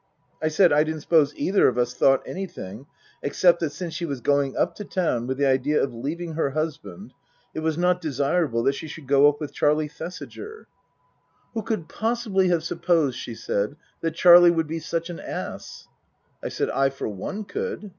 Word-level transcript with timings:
I 0.41 0.47
said 0.47 0.73
I 0.73 0.83
didn't 0.83 1.01
suppose 1.01 1.35
either 1.35 1.67
of 1.67 1.77
us 1.77 1.93
thought 1.93 2.23
anything, 2.25 2.87
except 3.21 3.59
that 3.59 3.69
since 3.71 3.93
she 3.93 4.07
was 4.07 4.19
going 4.19 4.57
up 4.57 4.73
to 4.77 4.83
town 4.83 5.27
with 5.27 5.37
the 5.37 5.45
idea 5.45 5.79
of 5.79 5.93
leaving 5.93 6.33
her 6.33 6.49
husband, 6.49 7.13
it 7.53 7.59
was 7.59 7.77
not 7.77 8.01
desirable 8.01 8.63
that 8.63 8.73
she 8.73 8.87
should 8.87 9.05
go 9.05 9.29
up 9.29 9.39
with 9.39 9.53
Charlie 9.53 9.87
Thesiger. 9.87 10.65
Book 11.53 11.69
II: 11.69 11.77
Her 11.77 11.83
Book 11.83 11.87
243 11.87 11.87
"Who 11.87 11.87
could 11.87 11.87
possibly 11.87 12.47
have 12.47 12.63
supposed," 12.63 13.17
she 13.19 13.35
said, 13.35 13.75
"that 14.01 14.15
Charlie 14.15 14.49
would 14.49 14.65
be 14.67 14.79
such 14.79 15.11
an 15.11 15.19
ass?" 15.19 15.87
I 16.43 16.49
said 16.49 16.71
I 16.71 16.89
for 16.89 17.07
one 17.07 17.43
could. 17.43 17.89